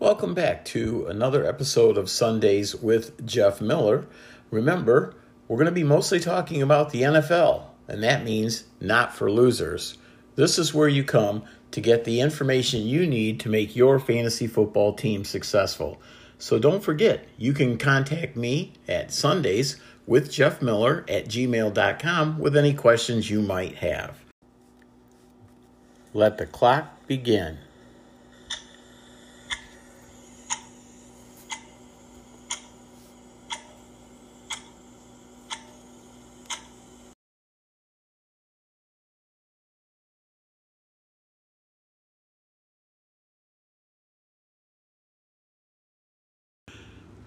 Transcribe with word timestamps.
Welcome 0.00 0.32
back 0.32 0.64
to 0.64 1.04
another 1.08 1.46
episode 1.46 1.98
of 1.98 2.08
Sundays 2.08 2.74
with 2.74 3.26
Jeff 3.26 3.60
Miller. 3.60 4.06
Remember, 4.50 5.14
we're 5.46 5.58
going 5.58 5.66
to 5.66 5.72
be 5.72 5.84
mostly 5.84 6.18
talking 6.18 6.62
about 6.62 6.88
the 6.88 7.02
NFL, 7.02 7.64
and 7.86 8.02
that 8.02 8.24
means 8.24 8.64
not 8.80 9.14
for 9.14 9.30
losers. 9.30 9.98
This 10.36 10.58
is 10.58 10.72
where 10.72 10.88
you 10.88 11.04
come 11.04 11.42
to 11.72 11.82
get 11.82 12.04
the 12.04 12.22
information 12.22 12.80
you 12.80 13.06
need 13.06 13.40
to 13.40 13.50
make 13.50 13.76
your 13.76 13.98
fantasy 13.98 14.46
football 14.46 14.94
team 14.94 15.22
successful. 15.22 16.00
So 16.38 16.58
don't 16.58 16.82
forget, 16.82 17.28
you 17.36 17.52
can 17.52 17.76
contact 17.76 18.36
me 18.36 18.72
at 18.88 19.12
Sundays 19.12 19.76
with 20.06 20.32
Jeff 20.32 20.62
Miller 20.62 21.04
at 21.08 21.26
gmail.com 21.26 22.38
with 22.38 22.56
any 22.56 22.72
questions 22.72 23.28
you 23.28 23.42
might 23.42 23.74
have. 23.74 24.16
Let 26.14 26.38
the 26.38 26.46
clock 26.46 27.06
begin. 27.06 27.58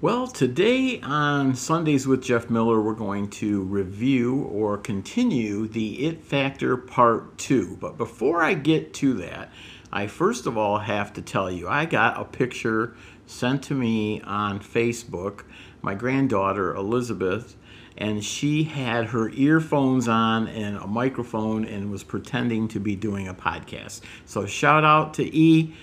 Well, 0.03 0.27
today 0.27 0.99
on 0.99 1.55
Sundays 1.55 2.05
with 2.05 2.21
Jeff 2.21 2.49
Miller, 2.49 2.81
we're 2.81 2.93
going 2.93 3.29
to 3.39 3.61
review 3.61 4.41
or 4.51 4.77
continue 4.77 5.65
the 5.65 6.07
It 6.07 6.25
Factor 6.25 6.75
Part 6.75 7.37
2. 7.37 7.77
But 7.79 7.97
before 7.97 8.43
I 8.43 8.53
get 8.53 8.93
to 8.95 9.13
that, 9.13 9.49
I 9.93 10.07
first 10.07 10.45
of 10.45 10.57
all 10.57 10.79
have 10.79 11.13
to 11.13 11.21
tell 11.21 11.49
you 11.49 11.69
I 11.69 11.85
got 11.85 12.19
a 12.19 12.25
picture 12.25 12.97
sent 13.27 13.63
to 13.63 13.75
me 13.75 14.19
on 14.23 14.59
Facebook. 14.59 15.45
My 15.81 15.95
granddaughter, 15.95 16.75
Elizabeth, 16.75 17.55
and 17.97 18.21
she 18.21 18.63
had 18.63 19.05
her 19.05 19.29
earphones 19.29 20.09
on 20.09 20.49
and 20.49 20.75
a 20.75 20.85
microphone 20.85 21.63
and 21.63 21.89
was 21.89 22.03
pretending 22.03 22.67
to 22.67 22.79
be 22.81 22.97
doing 22.97 23.29
a 23.29 23.33
podcast. 23.33 24.01
So, 24.25 24.45
shout 24.45 24.83
out 24.83 25.13
to 25.13 25.23
E. 25.33 25.73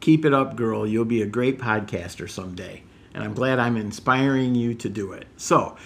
Keep 0.00 0.24
it 0.24 0.34
up, 0.34 0.56
girl. 0.56 0.84
You'll 0.84 1.04
be 1.04 1.22
a 1.22 1.26
great 1.26 1.60
podcaster 1.60 2.28
someday 2.28 2.82
and 3.16 3.24
I'm 3.24 3.32
glad 3.32 3.58
I'm 3.58 3.78
inspiring 3.78 4.54
you 4.54 4.74
to 4.74 4.90
do 4.90 5.12
it. 5.12 5.26
So, 5.38 5.76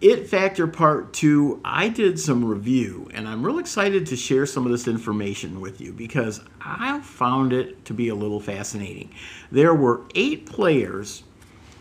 It 0.00 0.26
Factor 0.26 0.66
Part 0.66 1.12
2, 1.12 1.60
I 1.62 1.90
did 1.90 2.18
some 2.18 2.42
review, 2.42 3.10
and 3.12 3.28
I'm 3.28 3.44
real 3.44 3.58
excited 3.58 4.06
to 4.06 4.16
share 4.16 4.46
some 4.46 4.64
of 4.64 4.72
this 4.72 4.88
information 4.88 5.60
with 5.60 5.78
you 5.78 5.92
because 5.92 6.40
I 6.58 7.00
found 7.00 7.52
it 7.52 7.84
to 7.84 7.92
be 7.92 8.08
a 8.08 8.14
little 8.14 8.40
fascinating. 8.40 9.10
There 9.52 9.74
were 9.74 10.00
eight 10.14 10.46
players 10.46 11.24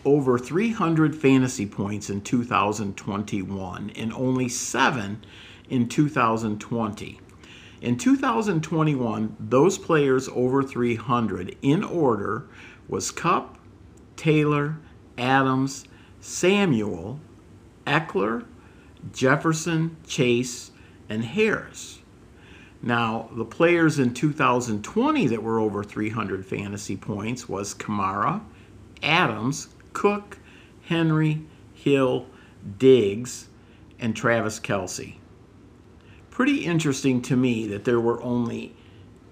over 0.03 0.38
300 0.38 1.16
fantasy 1.16 1.66
points 1.66 2.09
in 2.09 2.20
2021 2.20 3.92
and 3.95 4.14
only 4.14 4.50
seven 4.50 5.23
in 5.70 5.88
2020. 5.88 7.22
In 7.81 7.97
2021, 7.97 9.38
those 9.39 9.77
players 9.77 10.27
over 10.33 10.61
300 10.61 11.55
in 11.61 11.86
order 11.86 12.47
was 12.89 13.11
Kupp, 13.11 13.58
Taylor, 14.17 14.75
Adams, 15.20 15.86
Samuel, 16.22 17.20
Ekeler, 17.86 18.45
Jefferson, 19.14 19.98
Chase, 20.08 20.72
and 21.09 21.23
Harris. 21.23 22.00
Now, 22.81 23.30
the 23.34 23.45
players 23.45 24.00
in 24.00 24.14
2020 24.14 25.28
that 25.28 25.44
were 25.44 25.59
over 25.59 25.84
300 25.84 26.45
fantasy 26.45 26.95
points 26.95 27.50
was 27.50 27.73
Kamara, 27.73 28.42
Adams, 29.03 29.70
Cook, 29.92 30.38
Henry, 30.84 31.42
Hill, 31.73 32.26
Diggs, 32.78 33.50
and 34.00 34.16
Travis 34.16 34.59
Kelce. 34.59 35.16
Pretty 36.30 36.66
interesting 36.66 37.22
to 37.23 37.36
me 37.36 37.67
that 37.67 37.83
there 37.83 37.99
were 37.99 38.22
only 38.23 38.73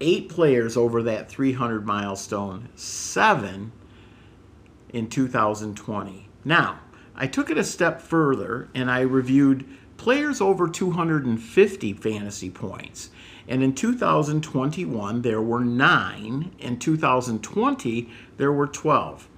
eight 0.00 0.28
players 0.28 0.76
over 0.76 1.02
that 1.04 1.30
300 1.30 1.86
milestone, 1.86 2.68
seven 2.76 3.72
in 4.90 5.08
2020. 5.08 6.28
Now, 6.44 6.80
I 7.14 7.26
took 7.26 7.50
it 7.50 7.58
a 7.58 7.64
step 7.64 8.00
further 8.00 8.68
and 8.74 8.90
I 8.90 9.00
reviewed 9.00 9.66
players 9.96 10.40
over 10.40 10.68
250 10.68 11.92
fantasy 11.94 12.50
points. 12.50 13.10
And 13.48 13.62
in 13.62 13.74
2021, 13.74 15.22
there 15.22 15.42
were 15.42 15.64
nine. 15.64 16.52
In 16.58 16.78
2020, 16.78 18.08
there 18.36 18.52
were 18.52 18.66
12. 18.66 19.28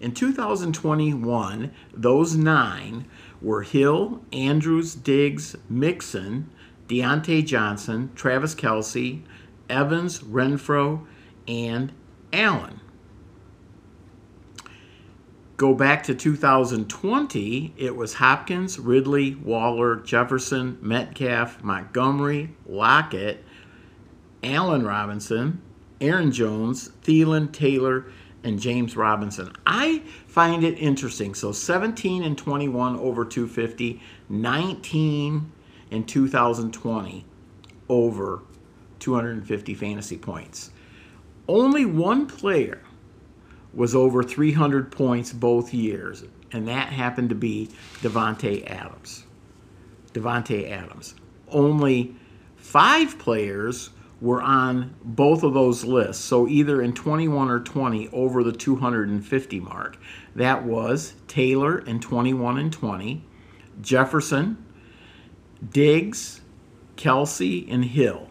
In 0.00 0.12
2021, 0.12 1.72
those 1.92 2.36
nine 2.36 3.06
were 3.40 3.62
Hill, 3.62 4.22
Andrews, 4.32 4.94
Diggs, 4.94 5.56
Mixon, 5.68 6.50
Diontae 6.88 7.44
Johnson, 7.44 8.10
Travis 8.14 8.54
Kelce, 8.54 9.22
Evans, 9.68 10.20
Renfrow, 10.20 11.06
and 11.48 11.92
Allen. 12.32 12.80
Go 15.56 15.72
back 15.72 16.02
to 16.04 16.16
2020, 16.16 17.74
it 17.76 17.94
was 17.94 18.14
Hopkins, 18.14 18.76
Ridley, 18.76 19.36
Waller, 19.36 19.96
Jefferson, 19.96 20.78
Metcalf, 20.80 21.62
Montgomery, 21.62 22.56
Lockett, 22.66 23.44
Allen 24.42 24.84
Robinson, 24.84 25.62
Aaron 26.00 26.32
Jones, 26.32 26.90
Thielen, 27.02 27.52
Taylor, 27.52 28.06
and 28.42 28.58
James 28.58 28.96
Robinson. 28.96 29.52
I 29.64 30.02
find 30.26 30.64
it 30.64 30.74
interesting. 30.74 31.34
So 31.34 31.52
17 31.52 32.24
and 32.24 32.36
21 32.36 32.96
over 32.96 33.24
250, 33.24 34.02
19 34.28 35.52
in 35.92 36.04
2020 36.04 37.24
over 37.88 38.42
250 38.98 39.74
fantasy 39.74 40.18
points. 40.18 40.70
Only 41.46 41.84
one 41.84 42.26
player 42.26 42.80
was 43.74 43.94
over 43.94 44.22
300 44.22 44.90
points 44.90 45.32
both 45.32 45.74
years, 45.74 46.24
and 46.52 46.68
that 46.68 46.88
happened 46.88 47.28
to 47.30 47.34
be 47.34 47.70
Davante 48.00 48.68
Adams. 48.70 49.24
Davante 50.12 50.70
Adams. 50.70 51.14
Only 51.48 52.14
five 52.56 53.18
players 53.18 53.90
were 54.20 54.40
on 54.40 54.94
both 55.02 55.42
of 55.42 55.54
those 55.54 55.84
lists, 55.84 56.24
so 56.24 56.48
either 56.48 56.80
in 56.80 56.94
21 56.94 57.50
or 57.50 57.60
20 57.60 58.08
over 58.08 58.42
the 58.42 58.52
250 58.52 59.60
mark. 59.60 59.98
That 60.34 60.64
was 60.64 61.14
Taylor 61.28 61.78
in 61.78 62.00
21 62.00 62.58
and 62.58 62.72
20, 62.72 63.22
Jefferson, 63.80 64.64
Diggs, 65.68 66.40
Kelce, 66.96 67.70
and 67.70 67.84
Hill. 67.84 68.28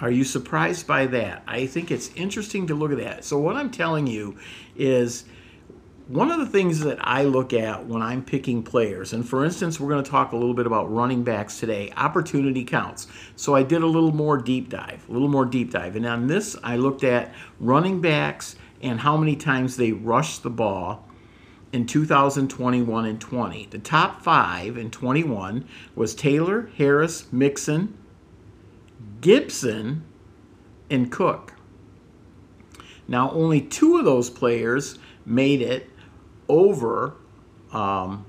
Are 0.00 0.10
you 0.10 0.24
surprised 0.24 0.86
by 0.86 1.06
that? 1.06 1.42
I 1.46 1.66
think 1.66 1.90
it's 1.90 2.10
interesting 2.14 2.66
to 2.66 2.74
look 2.74 2.92
at 2.92 2.98
that. 2.98 3.24
So, 3.24 3.38
what 3.38 3.56
I'm 3.56 3.70
telling 3.70 4.06
you 4.06 4.36
is 4.76 5.24
one 6.08 6.30
of 6.30 6.38
the 6.38 6.46
things 6.46 6.80
that 6.80 6.98
I 7.00 7.24
look 7.24 7.54
at 7.54 7.86
when 7.86 8.02
I'm 8.02 8.22
picking 8.22 8.62
players, 8.62 9.14
and 9.14 9.26
for 9.26 9.42
instance, 9.42 9.80
we're 9.80 9.88
going 9.88 10.04
to 10.04 10.10
talk 10.10 10.32
a 10.32 10.36
little 10.36 10.54
bit 10.54 10.66
about 10.66 10.92
running 10.92 11.24
backs 11.24 11.58
today, 11.58 11.92
opportunity 11.96 12.62
counts. 12.62 13.06
So, 13.36 13.54
I 13.54 13.62
did 13.62 13.82
a 13.82 13.86
little 13.86 14.12
more 14.12 14.36
deep 14.36 14.68
dive, 14.68 15.08
a 15.08 15.12
little 15.12 15.28
more 15.28 15.46
deep 15.46 15.70
dive. 15.70 15.96
And 15.96 16.04
on 16.04 16.26
this, 16.26 16.56
I 16.62 16.76
looked 16.76 17.02
at 17.02 17.32
running 17.58 18.02
backs 18.02 18.56
and 18.82 19.00
how 19.00 19.16
many 19.16 19.34
times 19.34 19.78
they 19.78 19.92
rushed 19.92 20.42
the 20.42 20.50
ball 20.50 21.08
in 21.72 21.86
2021 21.86 23.06
and 23.06 23.18
20. 23.18 23.66
The 23.70 23.78
top 23.78 24.20
five 24.22 24.76
in 24.76 24.90
21 24.90 25.66
was 25.94 26.14
Taylor, 26.14 26.70
Harris, 26.76 27.32
Mixon, 27.32 27.96
Gibson 29.20 30.04
and 30.90 31.10
Cook. 31.10 31.54
Now, 33.08 33.30
only 33.30 33.60
two 33.60 33.98
of 33.98 34.04
those 34.04 34.30
players 34.30 34.98
made 35.24 35.62
it 35.62 35.90
over, 36.48 37.14
um, 37.72 38.26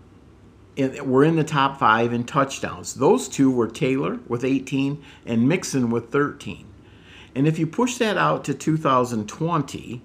in, 0.75 1.09
were 1.09 1.23
in 1.23 1.35
the 1.35 1.43
top 1.43 1.79
five 1.79 2.13
in 2.13 2.23
touchdowns. 2.23 2.95
Those 2.95 3.27
two 3.27 3.49
were 3.49 3.67
Taylor 3.67 4.19
with 4.27 4.43
18 4.43 5.03
and 5.25 5.47
Mixon 5.47 5.89
with 5.89 6.11
13. 6.11 6.65
And 7.35 7.47
if 7.47 7.59
you 7.59 7.67
push 7.67 7.97
that 7.97 8.17
out 8.17 8.43
to 8.45 8.53
2020, 8.53 10.01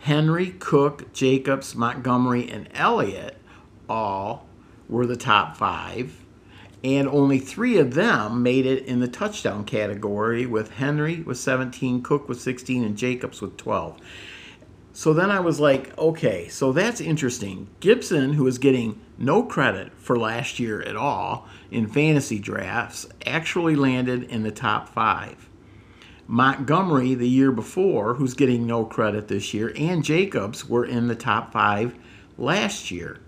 Henry, 0.00 0.50
Cook, 0.58 1.12
Jacobs, 1.12 1.74
Montgomery, 1.74 2.50
and 2.50 2.68
Elliott 2.74 3.36
all 3.88 4.46
were 4.88 5.06
the 5.06 5.16
top 5.16 5.56
five 5.56 6.24
and 6.84 7.08
only 7.08 7.38
three 7.38 7.78
of 7.78 7.94
them 7.94 8.42
made 8.42 8.66
it 8.66 8.84
in 8.84 9.00
the 9.00 9.08
touchdown 9.08 9.64
category 9.64 10.46
with 10.46 10.72
Henry 10.72 11.20
with 11.22 11.38
17, 11.38 12.02
Cook 12.02 12.28
with 12.28 12.40
16, 12.40 12.84
and 12.84 12.96
Jacobs 12.96 13.40
with 13.40 13.56
12. 13.56 13.98
So 14.92 15.12
then 15.12 15.30
I 15.30 15.40
was 15.40 15.60
like, 15.60 15.96
okay, 15.96 16.48
so 16.48 16.72
that's 16.72 17.00
interesting. 17.00 17.68
Gibson, 17.80 18.32
who 18.32 18.46
is 18.46 18.58
getting 18.58 19.00
no 19.16 19.44
credit 19.44 19.92
for 19.96 20.18
last 20.18 20.58
year 20.58 20.82
at 20.82 20.96
all 20.96 21.46
in 21.70 21.86
fantasy 21.86 22.38
drafts, 22.38 23.06
actually 23.24 23.76
landed 23.76 24.24
in 24.24 24.42
the 24.42 24.50
top 24.50 24.88
five. 24.88 25.48
Montgomery 26.26 27.14
the 27.14 27.28
year 27.28 27.50
before, 27.52 28.14
who's 28.14 28.34
getting 28.34 28.66
no 28.66 28.84
credit 28.84 29.28
this 29.28 29.54
year, 29.54 29.72
and 29.76 30.04
Jacobs 30.04 30.68
were 30.68 30.84
in 30.84 31.08
the 31.08 31.14
top 31.14 31.52
five 31.52 31.96
last 32.36 32.90
year. 32.90 33.20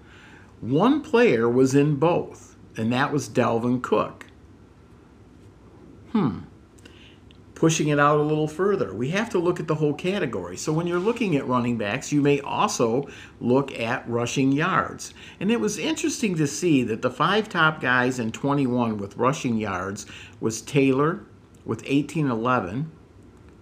One 0.60 1.00
player 1.00 1.48
was 1.48 1.74
in 1.74 1.96
both, 1.96 2.49
and 2.76 2.92
that 2.92 3.12
was 3.12 3.28
Dalvin 3.28 3.82
Cook. 3.82 4.26
Hmm. 6.12 6.40
Pushing 7.54 7.88
it 7.88 8.00
out 8.00 8.18
a 8.18 8.22
little 8.22 8.48
further, 8.48 8.94
we 8.94 9.10
have 9.10 9.28
to 9.30 9.38
look 9.38 9.60
at 9.60 9.68
the 9.68 9.74
whole 9.74 9.92
category. 9.92 10.56
So 10.56 10.72
when 10.72 10.86
you're 10.86 10.98
looking 10.98 11.36
at 11.36 11.46
running 11.46 11.76
backs, 11.76 12.10
you 12.10 12.22
may 12.22 12.40
also 12.40 13.06
look 13.38 13.78
at 13.78 14.08
rushing 14.08 14.50
yards. 14.50 15.12
And 15.40 15.50
it 15.50 15.60
was 15.60 15.76
interesting 15.76 16.36
to 16.36 16.46
see 16.46 16.82
that 16.84 17.02
the 17.02 17.10
five 17.10 17.50
top 17.50 17.82
guys 17.82 18.18
in 18.18 18.32
21 18.32 18.96
with 18.96 19.18
rushing 19.18 19.58
yards 19.58 20.06
was 20.40 20.62
Taylor 20.62 21.26
with 21.66 21.80
1811, 21.82 22.90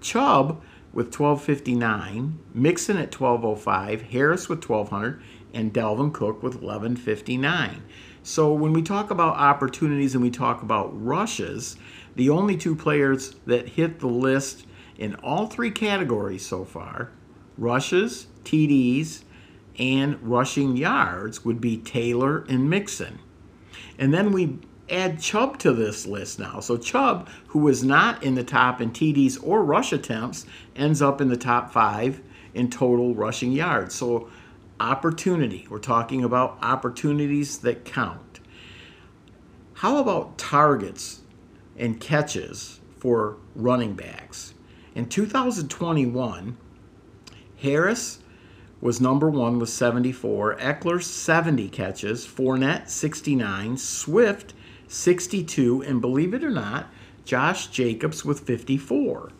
Chubb 0.01 0.63
with 0.93 1.07
1259, 1.07 2.39
Mixon 2.55 2.97
at 2.97 3.13
1205, 3.13 4.03
Harris 4.03 4.49
with 4.49 4.69
1200, 4.69 5.21
and 5.53 5.75
Dalvin 5.75 6.13
Cook 6.13 6.43
with 6.43 6.55
1159. 6.55 7.83
So 8.29 8.53
when 8.53 8.75
we 8.75 8.83
talk 8.83 9.11
about 9.11 9.37
opportunities 9.37 10.15
and 10.15 10.23
we 10.23 10.31
talk 10.31 10.61
about 10.61 10.91
rushes, 11.03 11.79
the 12.15 12.29
only 12.29 12.59
two 12.59 12.77
players 12.77 13.35
that 13.47 13.71
hit 13.71 14.01
the 14.01 14.07
list 14.07 14.67
in 14.99 15.15
all 15.15 15.47
three 15.47 15.71
categories 15.71 16.45
so 16.45 16.67
far, 16.67 17.11
rushes, 17.57 18.27
TDs, 18.45 19.23
and 19.79 20.23
rushing 20.23 20.77
yards 20.77 21.43
would 21.47 21.59
be 21.59 21.79
Taylor 21.79 22.45
and 22.51 22.69
Mixon. 22.69 23.19
And 23.99 24.13
then 24.13 24.31
we 24.31 24.59
add 24.91 25.21
Chubb 25.21 25.59
to 25.61 25.73
this 25.73 26.05
list 26.05 26.39
now. 26.39 26.61
So 26.61 26.77
Chubb, 26.77 27.31
who 27.47 27.61
was 27.61 27.83
not 27.83 28.23
in 28.23 28.35
the 28.35 28.45
top 28.45 28.83
in 28.83 28.91
TDs 28.91 29.43
or 29.43 29.65
rush 29.65 29.91
attempts, 29.95 30.45
ends 30.77 31.01
up 31.01 31.23
in 31.23 31.29
the 31.29 31.37
top 31.39 31.73
five 31.73 32.21
in 32.53 32.69
total 32.69 33.15
rushing 33.15 33.53
yards. 33.53 33.95
So 33.95 34.29
opportunity. 34.81 35.67
We're 35.69 35.79
talking 35.79 36.25
about 36.25 36.59
opportunities 36.63 37.59
that 37.59 37.85
count. 37.85 38.41
How 39.75 39.99
about 39.99 40.39
targets 40.39 41.21
and 41.77 42.01
catches 42.01 42.81
for 42.99 43.37
running 43.55 43.95
backs? 43.95 44.55
In 44.95 45.09
2021, 45.09 46.57
Harris 47.61 48.19
was 48.81 49.01
number 49.01 49.29
one 49.29 49.59
with 49.59 49.69
74, 49.69 50.57
Ekeler 50.57 51.03
70 51.03 51.69
catches, 51.69 52.27
Fournette 52.27 52.89
69, 52.89 53.77
Swift 53.77 54.55
62, 54.87 55.83
and 55.83 56.01
believe 56.01 56.33
it 56.33 56.45
or 56.45 56.51
not, 56.51 56.87
Josh 57.25 57.69
Jacobs 57.69 58.25
with 58.25 58.41
54. 58.41 59.31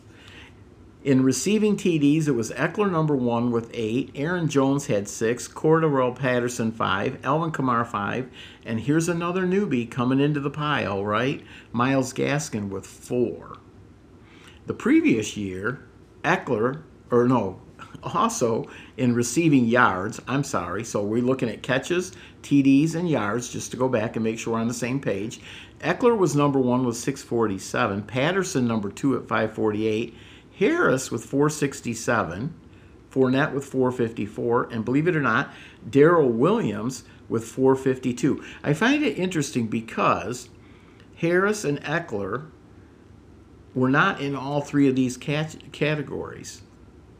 In 1.09 1.23
receiving 1.23 1.75
TDs, 1.75 2.27
it 2.27 2.33
was 2.33 2.51
Ekeler 2.51 2.91
number 2.91 3.15
one 3.15 3.49
with 3.49 3.71
eight. 3.73 4.11
Aaron 4.13 4.47
Jones 4.47 4.85
had 4.85 5.07
six. 5.07 5.47
Cordarrelle 5.47 6.15
Patterson 6.15 6.71
five. 6.71 7.17
Alvin 7.25 7.51
Kamara 7.51 7.87
five. 7.87 8.29
And 8.63 8.79
here's 8.79 9.09
another 9.09 9.47
newbie 9.47 9.89
coming 9.89 10.19
into 10.19 10.39
the 10.39 10.51
pile, 10.51 11.03
right? 11.03 11.43
Myles 11.71 12.13
Gaskin 12.13 12.69
with 12.69 12.85
four. 12.85 13.57
The 14.67 14.75
previous 14.75 15.35
year, 15.35 15.83
Ekeler, 16.23 16.83
or 17.09 17.27
no, 17.27 17.59
also 18.03 18.67
in 18.95 19.15
receiving 19.15 19.65
yards, 19.65 20.21
I'm 20.27 20.43
sorry, 20.43 20.83
so 20.83 21.01
we're 21.01 21.23
looking 21.23 21.49
at 21.49 21.63
catches, 21.63 22.11
TDs, 22.43 22.93
and 22.93 23.09
yards 23.09 23.49
just 23.49 23.71
to 23.71 23.77
go 23.77 23.89
back 23.89 24.15
and 24.15 24.23
make 24.23 24.37
sure 24.37 24.53
we're 24.53 24.59
on 24.59 24.67
the 24.67 24.75
same 24.75 24.99
page. 24.99 25.41
Ekeler 25.79 26.15
was 26.15 26.35
number 26.35 26.59
one 26.59 26.85
with 26.85 26.97
647. 26.97 28.03
Patterson 28.03 28.67
number 28.67 28.91
two 28.91 29.15
at 29.15 29.27
548. 29.27 30.15
Harris 30.59 31.09
with 31.09 31.23
467, 31.23 32.53
Fournette 33.09 33.53
with 33.53 33.63
454, 33.63 34.67
and 34.69 34.83
believe 34.83 35.07
it 35.07 35.15
or 35.15 35.21
not, 35.21 35.53
Darrel 35.89 36.29
Williams 36.29 37.05
with 37.29 37.45
452. 37.45 38.43
I 38.61 38.73
find 38.73 39.01
it 39.05 39.17
interesting 39.17 39.67
because 39.67 40.49
Harris 41.15 41.63
and 41.63 41.81
Ekeler 41.83 42.47
were 43.73 43.89
not 43.89 44.19
in 44.19 44.35
all 44.35 44.59
three 44.59 44.89
of 44.89 44.97
these 44.97 45.15
cat- 45.15 45.71
categories. 45.71 46.61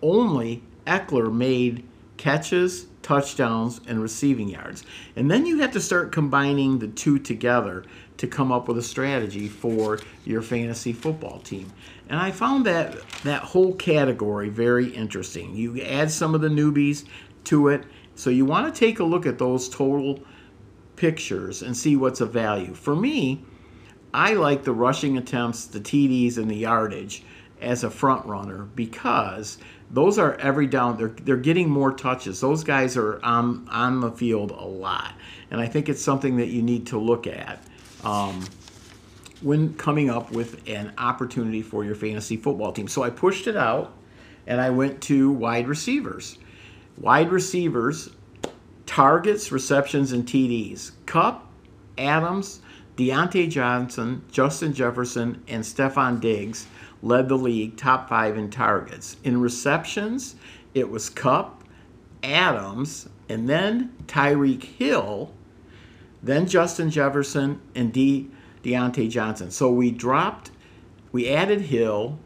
Only 0.02 0.62
Ekeler 0.86 1.34
made 1.34 1.88
catches, 2.18 2.88
touchdowns, 3.02 3.82
and 3.88 4.02
receiving 4.02 4.50
yards. 4.50 4.84
And 5.16 5.30
then 5.30 5.46
you 5.46 5.60
have 5.60 5.72
to 5.72 5.80
start 5.80 6.12
combining 6.12 6.80
the 6.80 6.88
two 6.88 7.20
together 7.20 7.86
to 8.18 8.28
come 8.28 8.52
up 8.52 8.68
with 8.68 8.78
a 8.78 8.84
strategy 8.84 9.48
for 9.48 10.00
your 10.26 10.42
fantasy 10.42 10.92
football 10.92 11.40
team. 11.40 11.72
And 12.10 12.20
I 12.20 12.32
found 12.32 12.66
that 12.66 12.98
that 13.24 13.44
whole 13.44 13.74
category 13.76 14.50
very 14.50 14.90
interesting. 14.90 15.56
You 15.56 15.82
add 15.82 16.12
some 16.12 16.36
of 16.36 16.42
the 16.42 16.50
newbies 16.50 17.06
to 17.46 17.70
it. 17.70 17.86
So 18.16 18.30
you 18.30 18.46
want 18.46 18.74
to 18.74 18.78
take 18.78 19.00
a 19.00 19.04
look 19.04 19.26
at 19.26 19.38
those 19.38 19.70
total 19.70 20.20
pictures 20.98 21.62
and 21.62 21.76
see 21.76 21.96
what's 21.96 22.20
of 22.20 22.34
value. 22.34 22.74
For 22.74 22.96
me, 22.96 23.44
I 24.14 24.34
like 24.34 24.64
the 24.64 24.74
rushing 24.74 25.18
attempts, 25.18 25.66
the 25.66 25.80
TDs, 25.80 26.38
and 26.38 26.50
the 26.50 26.56
yardage 26.56 27.24
as 27.62 27.84
a 27.84 27.90
front 27.90 28.26
runner 28.26 28.68
because 28.76 29.58
those 29.92 30.20
are 30.20 30.36
every 30.36 30.68
down. 30.68 30.98
They're 30.98 31.08
they're 31.10 31.38
getting 31.38 31.70
more 31.70 31.92
touches. 31.92 32.40
Those 32.40 32.64
guys 32.64 32.96
are 32.98 33.20
on 33.24 33.68
on 33.70 34.02
the 34.02 34.12
field 34.12 34.52
a 34.52 34.66
lot, 34.66 35.14
and 35.52 35.60
I 35.60 35.68
think 35.68 35.90
it's 35.90 36.02
something 36.02 36.38
that 36.38 36.48
you 36.48 36.62
need 36.62 36.88
to 36.88 37.00
look 37.00 37.28
at 37.28 37.64
um, 38.04 38.46
when 39.42 39.74
coming 39.76 40.10
up 40.10 40.32
with 40.32 40.68
an 40.68 40.94
opportunity 40.98 41.62
for 41.62 41.84
your 41.84 41.96
fantasy 41.96 42.38
football 42.38 42.72
team. 42.72 42.88
So 42.88 43.04
I 43.04 43.10
pushed 43.10 43.48
it 43.48 43.58
out 43.58 43.94
and 44.48 44.60
I 44.60 44.70
went 44.70 45.02
to 45.04 45.32
wide 45.32 45.68
receivers. 45.68 46.38
Wide 46.98 47.32
receivers, 47.32 48.10
targets, 48.86 49.52
receptions, 49.52 50.12
and 50.12 50.26
TDs. 50.26 50.92
Kupp, 51.06 51.48
Adams, 51.98 52.62
Diontae 52.98 53.50
Johnson, 53.50 54.24
Justin 54.32 54.74
Jefferson, 54.74 55.42
and 55.48 55.64
Stefon 55.64 56.20
Diggs 56.20 56.68
led 57.02 57.30
the 57.30 57.38
league 57.38 57.78
top 57.78 58.10
five 58.10 58.38
in 58.38 58.50
targets. 58.50 59.18
In 59.24 59.40
receptions, 59.40 60.36
it 60.74 60.90
was 60.90 61.10
Kupp, 61.10 61.64
Adams, 62.24 63.08
and 63.28 63.48
then 63.48 63.94
Tyreek 64.08 64.64
Hill 64.64 65.34
then 66.22 66.48
Justin 66.48 66.90
Jefferson 66.90 67.62
and 67.76 67.94
De, 67.94 68.28
Diontae 68.64 69.10
Johnson. 69.10 69.52
So 69.52 69.72
we 69.72 69.92
dropped, 69.92 70.52
we 71.12 71.30
added 71.30 71.62
Hill, 71.62 72.20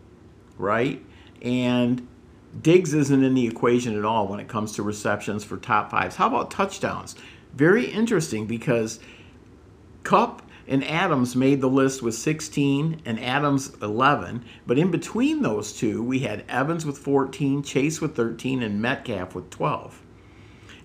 right? 0.57 1.03
And 1.41 2.07
Diggs 2.61 2.93
isn't 2.93 3.23
in 3.23 3.33
the 3.33 3.47
equation 3.47 3.97
at 3.97 4.05
all 4.05 4.27
when 4.27 4.39
it 4.39 4.47
comes 4.47 4.73
to 4.73 4.83
receptions 4.83 5.43
for 5.43 5.57
top 5.57 5.91
fives. 5.91 6.15
How 6.15 6.27
about 6.27 6.51
touchdowns? 6.51 7.15
Very 7.53 7.85
interesting 7.85 8.47
because 8.47 8.99
Kupp 10.03 10.42
and 10.67 10.83
Adams 10.85 11.35
made 11.35 11.61
the 11.61 11.69
list 11.69 12.01
with 12.01 12.15
16 12.15 13.01
and 13.05 13.19
Adams 13.19 13.73
11. 13.81 14.45
But 14.65 14.77
in 14.77 14.91
between 14.91 15.41
those 15.41 15.73
two, 15.73 16.01
we 16.01 16.19
had 16.19 16.45
Evans 16.47 16.85
with 16.85 16.97
14, 16.97 17.63
Chase 17.63 17.99
with 17.99 18.15
13, 18.15 18.63
and 18.63 18.81
Metcalf 18.81 19.35
with 19.35 19.49
12. 19.49 20.01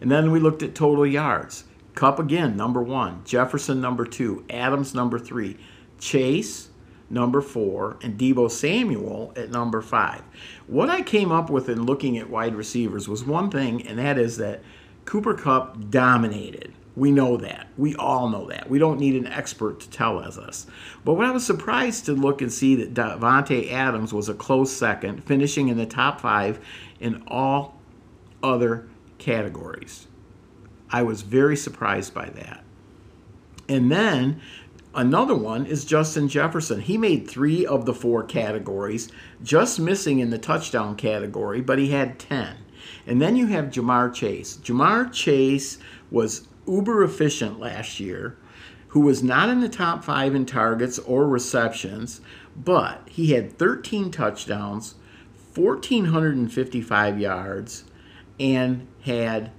And 0.00 0.11
then 0.11 0.30
we 0.30 0.40
looked 0.40 0.62
at 0.62 0.75
total 0.75 1.06
yards. 1.06 1.64
Kupp 1.94 2.18
again, 2.18 2.56
number 2.56 2.82
one. 2.82 3.23
Jefferson, 3.25 3.80
number 3.80 4.04
two. 4.04 4.44
Adams, 4.50 4.94
number 4.94 5.18
three. 5.18 5.56
Chase, 5.99 6.68
number 7.11 7.40
four. 7.40 7.97
And 8.02 8.18
Deebo 8.18 8.50
Samuel 8.50 9.32
at 9.37 9.50
number 9.50 9.80
five. 9.80 10.23
What 10.66 10.90
I 10.90 11.02
came 11.02 11.32
up 11.32 11.50
with 11.50 11.68
in 11.68 11.87
looking 11.87 12.16
at 12.18 12.30
wide 12.30 12.54
receivers 12.54 13.08
was 13.08 13.25
one 13.25 13.50
thing, 13.50 13.87
and 13.87 13.99
that 13.99 14.18
is 14.18 14.37
that 14.37 14.62
Cooper 15.04 15.35
Kupp 15.35 15.90
dominated. 15.90 16.73
We 16.98 17.12
know 17.12 17.36
that. 17.36 17.68
We 17.76 17.94
all 17.94 18.28
know 18.28 18.48
that. 18.48 18.68
We 18.68 18.80
don't 18.80 18.98
need 18.98 19.14
an 19.14 19.28
expert 19.28 19.78
to 19.80 19.90
tell 19.90 20.18
us. 20.18 20.66
But 21.04 21.14
what 21.14 21.26
I 21.26 21.30
was 21.30 21.46
surprised 21.46 22.06
to 22.06 22.12
look 22.12 22.42
and 22.42 22.52
see 22.52 22.74
that 22.74 22.92
Davante 22.92 23.70
Adams 23.70 24.12
was 24.12 24.28
a 24.28 24.34
close 24.34 24.72
second, 24.72 25.22
finishing 25.22 25.68
in 25.68 25.76
the 25.76 25.86
top 25.86 26.20
five 26.20 26.58
in 26.98 27.22
all 27.28 27.80
other 28.42 28.88
categories. 29.18 30.08
I 30.90 31.02
was 31.02 31.22
very 31.22 31.56
surprised 31.56 32.14
by 32.14 32.30
that. 32.30 32.64
And 33.68 33.92
then 33.92 34.40
another 34.92 35.36
one 35.36 35.66
is 35.66 35.84
Justin 35.84 36.28
Jefferson. 36.28 36.80
He 36.80 36.98
made 36.98 37.28
three 37.28 37.64
of 37.64 37.84
the 37.84 37.94
four 37.94 38.24
categories, 38.24 39.12
just 39.40 39.78
missing 39.78 40.18
in 40.18 40.30
the 40.30 40.38
touchdown 40.38 40.96
category, 40.96 41.60
but 41.60 41.78
he 41.78 41.90
had 41.90 42.18
10. 42.18 42.56
And 43.06 43.22
then 43.22 43.36
you 43.36 43.46
have 43.46 43.66
Ja'Marr 43.66 44.12
Chase. 44.12 44.56
Ja'Marr 44.58 45.12
Chase 45.12 45.78
was 46.10 46.47
uber 46.68 47.02
efficient 47.02 47.58
last 47.58 47.98
year, 47.98 48.37
who 48.88 49.00
was 49.00 49.22
not 49.22 49.48
in 49.48 49.60
the 49.60 49.68
top 49.68 50.04
five 50.04 50.34
in 50.34 50.46
targets 50.46 50.98
or 51.00 51.26
receptions, 51.26 52.20
but 52.56 53.02
he 53.08 53.32
had 53.32 53.58
13 53.58 54.10
touchdowns, 54.10 54.94
1,455 55.54 57.18
yards, 57.18 57.84
and 58.38 58.87
had 59.02 59.50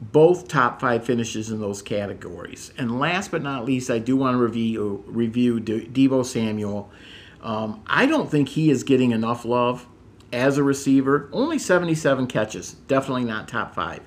both 0.00 0.48
top 0.48 0.80
five 0.80 1.04
finishes 1.04 1.50
in 1.50 1.60
those 1.60 1.80
categories. 1.80 2.72
And 2.76 2.98
last 2.98 3.30
but 3.30 3.42
not 3.42 3.64
least, 3.64 3.90
I 3.90 3.98
do 3.98 4.16
want 4.16 4.34
to 4.34 4.38
review 4.42 5.04
review 5.06 5.60
De- 5.60 5.86
Deebo 5.86 6.24
Samuel. 6.24 6.90
Um, 7.40 7.82
I 7.86 8.06
don't 8.06 8.30
think 8.30 8.50
he 8.50 8.70
is 8.70 8.82
getting 8.82 9.12
enough 9.12 9.44
love 9.44 9.86
as 10.32 10.58
a 10.58 10.62
receiver. 10.62 11.28
Only 11.32 11.58
77 11.58 12.26
catches, 12.26 12.72
definitely 12.88 13.24
not 13.24 13.46
top 13.46 13.74
five. 13.74 14.00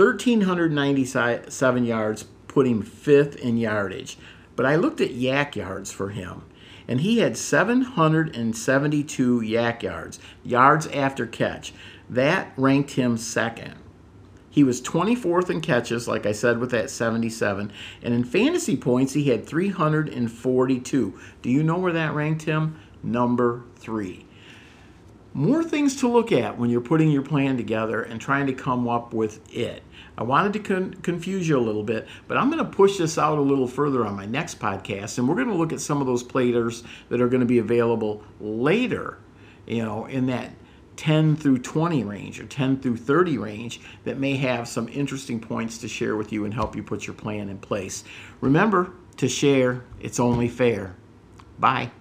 1,397 0.00 1.84
yards, 1.84 2.24
put 2.48 2.66
him 2.66 2.80
fifth 2.80 3.36
in 3.36 3.58
yardage. 3.58 4.16
But 4.56 4.64
I 4.64 4.76
looked 4.76 5.02
at 5.02 5.10
YAC 5.10 5.56
yards 5.56 5.92
for 5.92 6.08
him, 6.08 6.44
and 6.88 7.02
he 7.02 7.18
had 7.18 7.36
772 7.36 9.40
YAC 9.42 9.82
yards, 9.82 10.18
yards 10.42 10.86
after 10.86 11.26
catch. 11.26 11.74
That 12.08 12.54
ranked 12.56 12.92
him 12.92 13.18
second. 13.18 13.74
He 14.48 14.64
was 14.64 14.80
24th 14.80 15.50
in 15.50 15.60
catches, 15.60 16.08
like 16.08 16.24
I 16.24 16.32
said, 16.32 16.58
with 16.58 16.70
that 16.70 16.88
77. 16.88 17.70
And 18.02 18.14
in 18.14 18.24
fantasy 18.24 18.78
points, 18.78 19.12
he 19.12 19.24
had 19.24 19.46
342. 19.46 21.20
Do 21.42 21.50
you 21.50 21.62
know 21.62 21.76
where 21.76 21.92
that 21.92 22.14
ranked 22.14 22.44
him? 22.44 22.80
Number 23.02 23.64
three. 23.76 24.24
More 25.32 25.62
things 25.62 25.96
to 25.96 26.08
look 26.08 26.32
at 26.32 26.58
when 26.58 26.70
you're 26.70 26.80
putting 26.80 27.10
your 27.10 27.22
plan 27.22 27.56
together 27.56 28.02
and 28.02 28.20
trying 28.20 28.46
to 28.48 28.52
come 28.52 28.88
up 28.88 29.14
with 29.14 29.40
it. 29.54 29.82
I 30.18 30.24
wanted 30.24 30.52
to 30.54 30.58
con- 30.58 30.94
confuse 31.02 31.48
you 31.48 31.56
a 31.56 31.60
little 31.60 31.84
bit, 31.84 32.08
but 32.26 32.36
I'm 32.36 32.50
going 32.50 32.64
to 32.64 32.70
push 32.70 32.98
this 32.98 33.16
out 33.16 33.38
a 33.38 33.40
little 33.40 33.68
further 33.68 34.04
on 34.04 34.16
my 34.16 34.26
next 34.26 34.58
podcast, 34.58 35.18
and 35.18 35.28
we're 35.28 35.36
going 35.36 35.48
to 35.48 35.54
look 35.54 35.72
at 35.72 35.80
some 35.80 36.00
of 36.00 36.06
those 36.06 36.24
players 36.24 36.82
that 37.10 37.20
are 37.20 37.28
going 37.28 37.40
to 37.40 37.46
be 37.46 37.58
available 37.58 38.24
later, 38.40 39.18
you 39.66 39.84
know, 39.84 40.06
in 40.06 40.26
that 40.26 40.50
10 40.96 41.36
through 41.36 41.58
20 41.58 42.02
range 42.04 42.40
or 42.40 42.46
10 42.46 42.80
through 42.80 42.96
30 42.96 43.38
range 43.38 43.80
that 44.04 44.18
may 44.18 44.36
have 44.36 44.68
some 44.68 44.88
interesting 44.88 45.40
points 45.40 45.78
to 45.78 45.88
share 45.88 46.16
with 46.16 46.32
you 46.32 46.44
and 46.44 46.52
help 46.52 46.74
you 46.74 46.82
put 46.82 47.06
your 47.06 47.14
plan 47.14 47.48
in 47.48 47.56
place. 47.56 48.04
Remember 48.40 48.92
to 49.16 49.28
share, 49.28 49.84
it's 50.00 50.18
only 50.20 50.48
fair. 50.48 50.96
Bye. 51.58 51.92